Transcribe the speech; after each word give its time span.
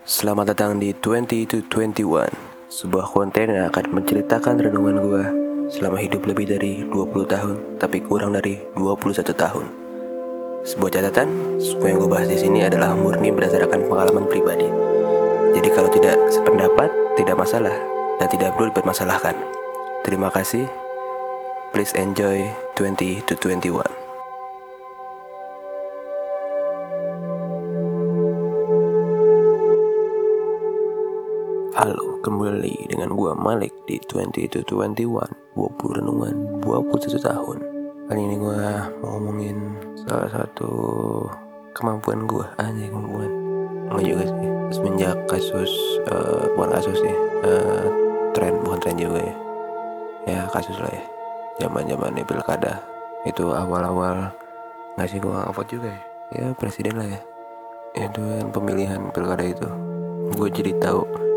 Selamat 0.00 0.56
datang 0.56 0.80
di 0.80 0.96
20 0.96 1.44
to 1.44 1.60
21 1.68 2.32
Sebuah 2.72 3.12
konten 3.12 3.52
yang 3.52 3.68
akan 3.68 4.00
menceritakan 4.00 4.56
renungan 4.56 4.96
gue 4.96 5.24
Selama 5.68 6.00
hidup 6.00 6.24
lebih 6.24 6.48
dari 6.48 6.88
20 6.88 7.28
tahun 7.28 7.56
Tapi 7.76 8.00
kurang 8.08 8.32
dari 8.32 8.56
21 8.80 9.20
tahun. 9.36 9.66
Sebuah 10.64 10.90
catatan 10.96 11.28
Semua 11.60 11.92
yang 11.92 12.00
gue 12.00 12.08
bahas 12.16 12.32
di 12.32 12.40
sini 12.40 12.64
adalah 12.64 12.96
murni 12.96 13.28
berdasarkan 13.28 13.92
pengalaman 13.92 14.24
pribadi. 14.24 14.72
Jadi 15.52 15.68
kalau 15.68 15.92
tidak 15.92 16.16
sependapat 16.32 16.88
Tidak 17.20 17.36
masalah 17.36 17.76
Dan 18.16 18.28
tidak 18.32 18.56
perlu 18.56 18.72
dipermasalahkan. 18.72 19.36
Terima 20.00 20.32
kasih. 20.32 20.64
Please 21.76 21.92
enjoy 22.00 22.48
20 22.72 23.28
to 23.28 23.36
21 23.36 23.99
Halo, 31.80 32.20
kembali 32.20 32.92
dengan 32.92 33.16
gua 33.16 33.32
Malik 33.32 33.72
di 33.88 33.96
20 34.04 34.52
to 34.52 34.60
21 34.68 35.00
20 35.00 35.96
renungan 35.96 36.60
21 36.60 37.16
tahun. 37.16 37.56
Kali 38.04 38.20
ini 38.20 38.36
gua 38.36 38.84
mau 39.00 39.16
ngomongin 39.16 39.80
salah 40.04 40.28
satu 40.28 40.68
kemampuan 41.72 42.28
gua. 42.28 42.52
Aja 42.60 42.84
kemampuan. 42.84 43.32
Enggak 43.88 44.12
juga 44.12 44.24
sih. 44.28 44.48
Semenjak 44.76 45.16
kasus, 45.24 45.72
uh, 46.12 46.52
bukan 46.52 46.68
kasus 46.68 47.00
sih 47.00 47.16
uh, 47.48 47.88
Tren, 48.36 48.60
bukan 48.60 48.76
tren 48.84 49.00
juga 49.00 49.24
ya. 49.24 49.34
Ya 50.28 50.40
kasus 50.52 50.76
lah 50.76 50.92
ya. 50.92 51.04
Zaman 51.64 51.88
zaman 51.88 52.20
pilkada. 52.28 52.84
Itu 53.24 53.56
awal-awal 53.56 54.28
Nggak 55.00 55.08
sih 55.08 55.16
gua 55.16 55.48
nggak 55.48 55.64
juga 55.64 55.88
ya. 55.88 56.02
Ya 56.28 56.46
presiden 56.52 57.00
lah 57.00 57.08
ya. 57.08 57.20
Itu 57.96 58.20
kan 58.20 58.52
pemilihan 58.52 59.00
pilkada 59.16 59.48
itu. 59.48 59.64
Gue 60.36 60.52
jadi 60.52 60.76
tahu 60.76 61.29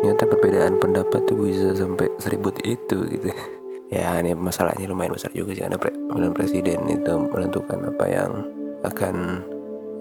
ternyata 0.00 0.24
perbedaan 0.24 0.80
pendapat 0.80 1.20
tuh 1.28 1.44
bisa 1.44 1.76
sampai 1.76 2.08
seribut 2.16 2.56
itu 2.64 3.04
gitu. 3.06 3.28
Ya 3.90 4.22
ini 4.22 4.38
masalahnya 4.38 4.86
lumayan 4.86 5.18
besar 5.18 5.34
juga 5.34 5.50
sih 5.50 5.66
karena 5.66 5.74
pre 5.74 5.90
presiden 6.30 6.86
itu 6.86 7.10
menentukan 7.10 7.90
apa 7.90 8.06
yang 8.06 8.46
akan 8.86 9.42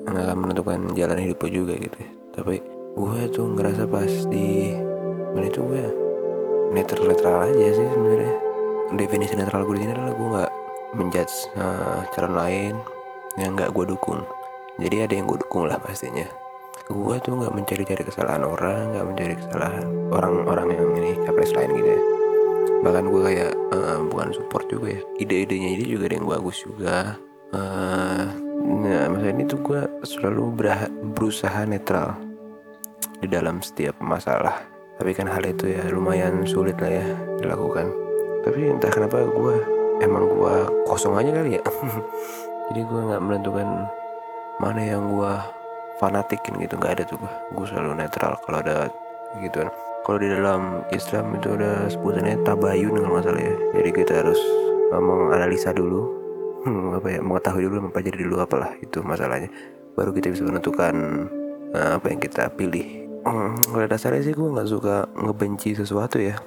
akan 0.06 0.38
menentukan 0.38 0.94
jalan 0.94 1.18
hidup 1.18 1.42
lo 1.42 1.50
juga 1.50 1.74
gitu. 1.74 1.98
Tapi 2.38 2.62
gue 2.94 3.22
tuh 3.34 3.50
ngerasa 3.50 3.90
pas 3.90 4.14
di 4.30 4.78
mana 5.34 5.50
itu 5.50 5.66
gue 5.66 5.84
netral 6.70 7.10
netral 7.10 7.50
aja 7.50 7.68
sih 7.82 7.88
sebenarnya. 7.90 8.36
Definisi 8.94 9.34
netral 9.34 9.66
gue 9.66 9.82
di 9.82 9.90
sini 9.90 9.94
adalah 9.98 10.14
gue 10.14 10.28
nggak 10.38 10.52
menjudge 10.94 11.36
uh, 11.58 12.06
calon 12.14 12.38
lain 12.38 12.74
yang 13.42 13.58
nggak 13.58 13.74
gue 13.74 13.90
dukung. 13.90 14.22
Jadi 14.78 15.02
ada 15.02 15.14
yang 15.18 15.26
gue 15.26 15.42
dukung 15.42 15.66
lah 15.66 15.82
pastinya 15.82 16.30
gue 16.90 17.16
tuh 17.22 17.38
nggak 17.38 17.54
mencari-cari 17.54 18.02
kesalahan 18.02 18.42
orang 18.42 18.98
nggak 18.98 19.06
mencari 19.06 19.34
kesalahan 19.38 19.86
orang-orang 20.10 20.68
yang 20.74 20.90
ini 20.98 21.12
capres 21.22 21.54
lain 21.54 21.78
gitu 21.78 21.90
ya. 21.94 22.02
Bahkan 22.82 23.04
gue 23.14 23.22
kayak 23.22 23.52
uh, 23.78 24.00
bukan 24.10 24.30
support 24.34 24.66
juga 24.74 24.98
ya 24.98 25.02
ide-idenya 25.22 25.70
ini 25.78 25.86
juga 25.86 26.10
ada 26.10 26.16
yang 26.18 26.30
bagus 26.30 26.58
juga. 26.66 26.98
Uh, 27.54 28.26
nah 28.82 29.06
masa 29.06 29.30
ini 29.30 29.46
tuh 29.46 29.62
gue 29.62 29.82
selalu 30.02 30.50
berusaha 31.14 31.62
netral 31.70 32.18
di 33.22 33.28
dalam 33.30 33.62
setiap 33.62 33.94
masalah. 34.02 34.58
Tapi 34.98 35.14
kan 35.14 35.30
hal 35.30 35.46
itu 35.46 35.70
ya 35.70 35.86
lumayan 35.94 36.42
sulit 36.50 36.76
lah 36.82 36.90
ya 36.90 37.08
dilakukan. 37.38 37.86
Tapi 38.42 38.66
entah 38.66 38.90
kenapa 38.90 39.30
gue 39.30 39.56
emang 40.02 40.26
gue 40.26 40.54
kosong 40.90 41.14
aja 41.22 41.30
kali 41.38 41.62
ya. 41.62 41.64
Jadi 42.74 42.82
gue 42.82 43.02
nggak 43.14 43.22
menentukan 43.22 43.68
mana 44.58 44.82
yang 44.82 45.06
gue 45.06 45.59
fanatikin 46.00 46.56
gitu 46.64 46.80
nggak 46.80 46.94
ada 46.98 47.04
tuh 47.06 47.20
gue 47.20 47.32
gue 47.54 47.66
selalu 47.68 48.00
netral 48.00 48.40
kalau 48.48 48.64
ada 48.64 48.88
gitu. 49.44 49.62
Kan 49.62 49.72
kalau 50.08 50.18
di 50.18 50.28
dalam 50.32 50.62
Islam 50.90 51.26
itu 51.38 51.48
ada 51.54 51.86
sebutannya 51.92 52.40
tabayun 52.48 52.96
kalau 52.98 53.20
nggak 53.20 53.26
salah 53.28 53.44
ya. 53.44 53.56
Jadi 53.78 53.90
kita 53.94 54.14
harus 54.24 54.40
menganalisa 54.90 55.70
dulu 55.70 56.02
hmm, 56.66 56.98
apa 56.98 57.08
ya 57.14 57.20
mengetahui 57.22 57.62
dulu 57.70 57.78
mempelajari 57.92 58.18
dulu 58.26 58.36
apalah 58.42 58.72
itu 58.80 59.04
masalahnya. 59.06 59.52
Baru 59.94 60.16
kita 60.16 60.32
bisa 60.32 60.48
menentukan 60.48 60.96
uh, 61.76 62.00
apa 62.00 62.08
yang 62.10 62.20
kita 62.24 62.50
pilih. 62.56 63.06
Hmm, 63.28 63.60
pada 63.70 63.92
dasarnya 63.92 64.24
sih 64.24 64.34
gue 64.34 64.48
nggak 64.48 64.70
suka 64.72 65.06
ngebenci 65.14 65.76
sesuatu 65.76 66.18
ya. 66.18 66.40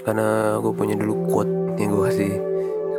Karena 0.00 0.56
gue 0.62 0.72
punya 0.72 0.96
dulu 0.96 1.28
quote 1.28 1.76
yang 1.76 1.92
gue 1.92 2.02
kasih. 2.08 2.32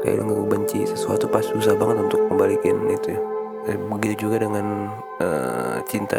Kayak 0.01 0.27
gue 0.27 0.45
benci 0.49 0.79
sesuatu 0.85 1.29
pas 1.29 1.45
susah 1.45 1.77
banget 1.77 2.09
untuk 2.09 2.25
kembalikan 2.29 2.77
itu 2.89 3.15
ya. 3.15 3.21
eh, 3.21 3.40
begitu 3.69 4.27
juga 4.27 4.41
dengan 4.41 4.89
uh, 5.21 5.77
cinta 5.85 6.17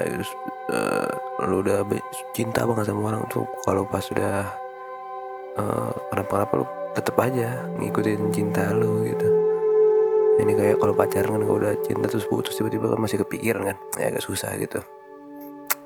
uh, 0.70 1.10
lu 1.50 1.58
udah 1.62 1.82
cinta 2.30 2.62
banget 2.62 2.90
sama 2.94 3.10
orang 3.10 3.26
tuh 3.26 3.42
kalau 3.66 3.82
pas 3.82 4.02
sudah 4.02 4.46
uh, 5.58 5.90
kenapa-kenapa 6.14 6.52
lu 6.62 6.66
tetap 6.92 7.16
aja 7.18 7.66
ngikutin 7.80 8.30
cinta 8.30 8.70
lu 8.70 9.02
gitu. 9.08 9.26
Ini 10.32 10.52
kayak 10.56 10.76
kalau 10.80 10.94
pacaran 10.96 11.34
kan 11.36 11.42
kalau 11.44 11.58
udah 11.60 11.74
cinta 11.84 12.06
terus 12.08 12.24
putus 12.24 12.56
tiba-tiba 12.56 12.88
kan 12.88 13.00
masih 13.00 13.20
kepikiran 13.20 13.74
kan 13.74 13.76
ya 13.98 14.08
agak 14.08 14.22
susah 14.24 14.54
gitu. 14.56 14.80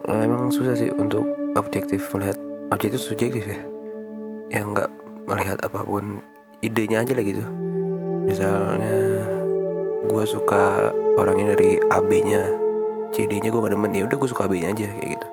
Uh, 0.06 0.22
emang 0.22 0.52
susah 0.52 0.76
sih 0.76 0.92
untuk 0.92 1.24
objektif 1.56 2.04
melihat 2.12 2.36
objektif 2.70 3.00
subjektif 3.00 3.42
ya. 3.48 3.58
Yang 4.52 4.66
nggak 4.76 4.90
melihat 5.26 5.58
apa 5.64 5.80
pun 5.82 6.20
idenya 6.62 7.02
aja 7.02 7.12
lah 7.16 7.24
gitu. 7.24 7.44
Misalnya 8.26 8.94
gue 10.06 10.24
suka 10.26 10.94
orangnya 11.16 11.56
dari 11.56 11.80
AB 11.80 12.10
nya 12.24 12.42
CD 13.12 13.40
nya 13.40 13.48
gue 13.48 13.60
gak 13.60 13.72
demen. 13.72 13.92
Ya 13.96 14.04
udah 14.04 14.16
gue 14.16 14.28
suka 14.28 14.44
AB 14.46 14.54
nya 14.60 14.68
aja 14.72 14.86
kayak 14.92 15.10
gitu. 15.16 15.26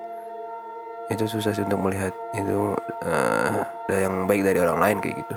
Itu 1.12 1.24
susah 1.28 1.52
sih 1.52 1.64
untuk 1.68 1.84
melihat. 1.84 2.16
Itu 2.32 2.80
uh, 3.04 3.54
yang 3.92 4.26
baik 4.26 4.48
dari 4.48 4.60
orang 4.64 4.80
lain 4.80 4.98
kayak 5.04 5.16
gitu. 5.20 5.36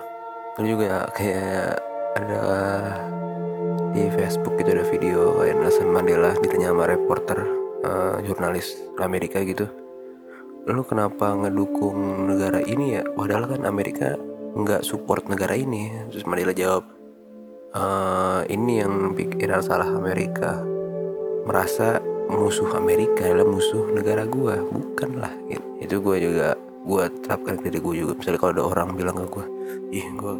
Lalu 0.57 0.67
juga 0.73 0.89
kayak 1.13 1.77
ada 2.17 2.41
di 3.93 4.09
Facebook 4.13 4.57
gitu 4.57 4.73
ada 4.73 4.85
video 4.89 5.37
kayak 5.37 5.57
Nelson 5.61 5.89
Mandela 5.93 6.33
ditanya 6.41 6.73
sama 6.73 6.85
reporter 6.89 7.39
uh, 7.85 8.17
jurnalis 8.25 8.77
Amerika 9.01 9.45
gitu. 9.45 9.69
Lu 10.67 10.83
kenapa 10.83 11.37
ngedukung 11.37 12.27
negara 12.27 12.59
ini 12.65 12.99
ya? 12.99 13.03
Padahal 13.15 13.47
kan 13.47 13.63
Amerika 13.69 14.17
nggak 14.57 14.83
support 14.83 15.29
negara 15.29 15.53
ini. 15.55 15.93
Terus 16.09 16.25
Mandela 16.25 16.57
jawab 16.57 16.96
uh, 17.77 18.41
ini 18.49 18.81
yang 18.81 19.13
bikin 19.13 19.53
salah 19.61 19.89
Amerika. 19.93 20.65
Merasa 21.47 22.03
musuh 22.27 22.75
Amerika 22.75 23.23
adalah 23.23 23.47
musuh 23.47 23.87
negara 23.95 24.27
gue 24.27 24.55
bukan 24.67 25.11
lah 25.23 25.31
gitu. 25.47 25.63
itu 25.79 25.95
gue 26.03 26.17
juga 26.19 26.49
gue 26.59 27.05
terapkan 27.23 27.55
ke 27.61 27.71
diri 27.71 27.79
gue 27.79 27.95
juga. 28.03 28.13
Misalnya 28.19 28.41
kalau 28.43 28.53
ada 28.57 28.65
orang 28.67 28.89
bilang 28.99 29.17
ke 29.21 29.27
gue 29.31 29.47
ih 29.95 30.07
gue 30.11 30.35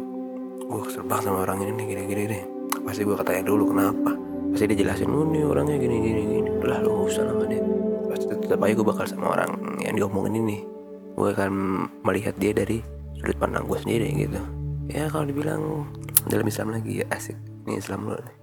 gue 0.67 0.79
kesel 0.83 1.07
banget 1.07 1.31
sama 1.31 1.47
orang 1.47 1.63
ini 1.63 1.83
gini 1.87 2.03
gini 2.03 2.23
deh 2.27 2.43
pasti 2.83 3.07
gue 3.07 3.15
katanya 3.15 3.43
dulu 3.47 3.71
kenapa? 3.71 4.11
Pasti 4.51 4.63
dia 4.67 4.77
jelasin 4.83 5.11
oh 5.11 5.27
nih 5.27 5.43
orangnya 5.47 5.77
gini 5.79 5.95
gini 6.03 6.21
gini. 6.23 6.49
Udah 6.59 6.77
gak 6.83 6.95
usah 7.07 7.23
sama 7.23 7.43
dia. 7.47 7.63
Pasti 8.11 8.25
tetap 8.35 8.59
aja 8.63 8.73
gue 8.75 8.85
bakal 8.87 9.05
sama 9.07 9.25
orang 9.39 9.51
yang 9.79 9.95
diomongin 9.95 10.33
ini. 10.43 10.57
Gue 11.15 11.31
akan 11.31 11.51
melihat 12.03 12.35
dia 12.35 12.51
dari 12.51 12.83
sudut 13.15 13.37
pandang 13.39 13.63
gue 13.63 13.79
sendiri 13.79 14.07
gitu. 14.27 14.39
Ya 14.87 15.11
kalau 15.11 15.27
dibilang 15.27 15.87
dalam 16.27 16.47
Islam 16.47 16.75
lagi 16.75 17.03
ya 17.03 17.05
asik. 17.11 17.37
Ini 17.67 17.79
Islam 17.79 18.07
dulu 18.07 18.19
nih. 18.21 18.35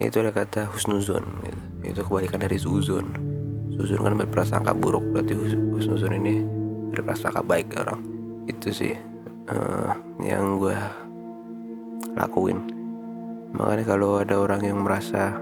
Itu 0.00 0.24
ada 0.24 0.32
kata 0.32 0.64
husnuzon 0.72 1.24
gitu. 1.44 1.60
itu 1.84 2.00
kebalikan 2.00 2.40
dari 2.40 2.56
suzon 2.56 3.04
suzon 3.76 4.00
kan 4.04 4.16
berprasangka 4.16 4.72
buruk 4.76 5.04
berarti 5.12 5.32
husnuzon 5.76 6.16
ini 6.20 6.44
berprasangka 6.92 7.40
baik 7.40 7.72
orang. 7.80 8.00
Itu 8.44 8.72
sih 8.72 8.92
uh, 9.48 9.92
yang 10.20 10.60
gue 10.60 10.76
lakuin. 12.16 12.60
Makanya 13.56 13.84
kalau 13.84 14.20
ada 14.20 14.36
orang 14.36 14.62
yang 14.62 14.78
merasa 14.84 15.40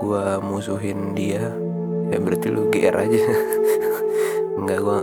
gue 0.00 0.24
musuhin 0.42 1.14
dia 1.14 1.52
ya 2.10 2.18
berarti 2.20 2.48
lu 2.48 2.68
GR 2.72 2.96
aja. 2.96 3.22
Enggak 4.58 4.80
gue 4.80 4.98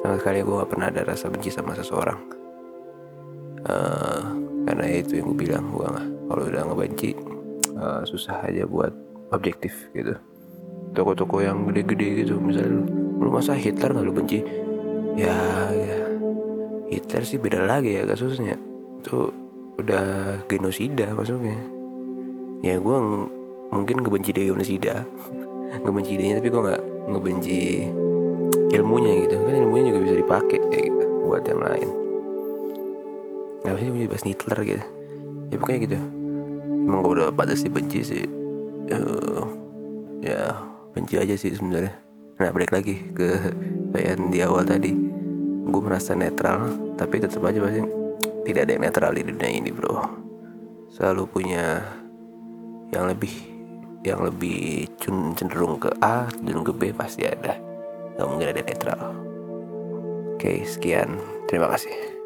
sama 0.00 0.16
sekali 0.16 0.38
gue 0.40 0.54
gak 0.56 0.70
pernah 0.72 0.88
ada 0.88 1.00
rasa 1.04 1.28
benci 1.28 1.48
sama 1.52 1.76
seseorang. 1.76 2.18
Karena 3.60 3.99
itu 5.00 5.20
yang 5.20 5.32
gue 5.32 5.38
bilang 5.48 5.64
gue 5.72 5.86
nggak 5.86 6.08
kalau 6.30 6.42
udah 6.46 6.62
ngebenci 6.68 7.10
uh, 7.76 8.02
susah 8.04 8.44
aja 8.46 8.64
buat 8.68 8.92
objektif 9.34 9.72
gitu. 9.96 10.14
Toko-toko 10.94 11.40
yang 11.42 11.66
gede-gede 11.70 12.26
gitu 12.26 12.38
misalnya 12.42 12.82
lu, 12.82 12.82
lu 13.22 13.28
masa 13.30 13.54
Hitler 13.54 13.94
nggak 13.94 14.06
lu 14.06 14.14
benci? 14.14 14.38
Ya 15.16 15.36
ya. 15.72 15.98
Hitler 16.90 17.22
sih 17.22 17.38
beda 17.38 17.64
lagi 17.64 17.98
ya 17.98 18.06
kasusnya. 18.06 18.58
Itu 19.00 19.30
udah 19.78 20.38
genosida 20.50 21.14
maksudnya. 21.14 21.56
Ya 22.60 22.76
gue 22.76 22.96
mungkin 23.70 24.02
ngebenci 24.02 24.30
dia 24.34 24.50
genosida. 24.50 24.94
Ngebenci 25.86 26.18
dia 26.18 26.42
tapi 26.42 26.50
gue 26.50 26.62
nggak 26.66 26.82
ngebenci 27.14 27.58
ilmunya 28.74 29.12
gitu. 29.24 29.34
Kan 29.38 29.54
ilmunya 29.54 29.84
juga 29.94 30.00
bisa 30.02 30.14
dipakai 30.18 30.58
kayak 30.68 30.84
gitu 30.90 31.04
buat 31.30 31.46
yang 31.46 31.62
lain 31.62 31.99
nggak 33.64 33.76
sih 33.76 34.08
bahas 34.08 34.24
Hitler 34.24 34.58
gitu? 34.64 34.84
Ya 35.50 35.56
pokoknya 35.58 35.80
gitu. 35.84 35.98
Emang 36.86 37.00
gue 37.04 37.12
udah 37.20 37.28
pada 37.34 37.52
sih 37.52 37.68
benci 37.68 38.00
sih. 38.00 38.24
Uh, 38.90 39.44
ya 40.24 40.56
benci 40.96 41.20
aja 41.20 41.34
sih 41.36 41.52
sebenarnya. 41.54 41.94
Nah 42.40 42.50
balik 42.50 42.72
lagi 42.72 42.96
ke 43.12 43.52
bayan 43.92 44.32
di 44.32 44.40
awal 44.40 44.64
tadi. 44.64 44.92
Gue 45.70 45.82
merasa 45.84 46.16
netral 46.16 46.72
tapi 46.96 47.20
tetap 47.20 47.44
aja 47.44 47.60
pasti 47.62 47.84
tidak 48.48 48.66
ada 48.66 48.72
yang 48.74 48.84
netral 48.88 49.12
di 49.12 49.22
dunia 49.22 49.48
ini 49.50 49.70
bro. 49.70 50.00
Selalu 50.90 51.22
punya 51.28 51.84
yang 52.90 53.06
lebih 53.06 53.34
yang 54.00 54.24
lebih 54.24 54.88
cenderung 55.36 55.76
ke 55.76 55.92
A 56.00 56.26
cenderung 56.32 56.64
ke 56.64 56.72
B 56.72 56.82
pasti 56.96 57.28
ada. 57.28 57.54
Nggak 58.16 58.26
mungkin 58.26 58.48
ada 58.50 58.62
netral. 58.64 59.00
Oke 60.34 60.64
sekian. 60.64 61.20
Terima 61.46 61.68
kasih 61.68 62.19